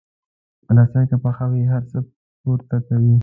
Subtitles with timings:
[0.77, 1.97] رسۍ که پخه وي، هر څه
[2.41, 3.15] پورته کوي.